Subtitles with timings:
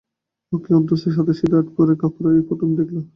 [0.53, 2.99] ওকে অত্যন্ত সাদাসিধে আটপৌরে কাপড়ে এই প্রথম দেখলে।